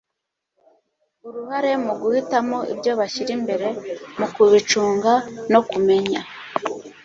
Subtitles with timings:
[1.27, 3.67] uruhare mu guhitamo ibyo bashyira imbere,
[4.19, 5.13] mu kubicunga,
[5.51, 6.19] no kumenya